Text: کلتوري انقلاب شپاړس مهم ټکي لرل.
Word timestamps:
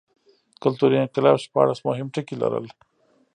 کلتوري 0.63 0.97
انقلاب 0.99 1.37
شپاړس 1.45 1.79
مهم 1.89 2.07
ټکي 2.13 2.35
لرل. 2.41 2.65